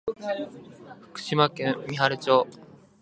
[1.11, 2.47] 福島県三春町